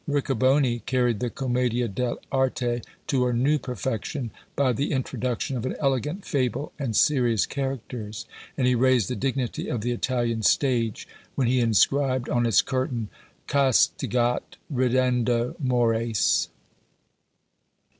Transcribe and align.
Riccoboni 0.07 0.79
carried 0.87 1.19
the 1.19 1.29
Commedie 1.29 1.87
dell' 1.87 2.19
Arte 2.31 2.81
to 3.05 3.27
a 3.27 3.33
new 3.33 3.59
perfection, 3.59 4.31
by 4.55 4.73
the 4.73 4.91
introduction 4.93 5.55
of 5.57 5.63
an 5.63 5.75
elegant 5.79 6.25
fable 6.25 6.71
and 6.79 6.95
serious 6.95 7.45
characters; 7.45 8.25
and 8.57 8.65
he 8.65 8.73
raised 8.73 9.09
the 9.09 9.15
dignity 9.15 9.67
of 9.67 9.81
the 9.81 9.91
Italian 9.91 10.41
stage, 10.41 11.07
when 11.35 11.45
he 11.45 11.59
inscribed 11.59 12.29
on 12.29 12.47
its 12.47 12.63
curtain, 12.63 13.09
"CASTIGAT 13.45 14.57
RIDENDO 14.71 15.57
MORES." 15.59 16.49